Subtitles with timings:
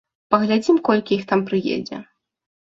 [0.35, 2.01] Паглядзім колькі іх там прыедзе.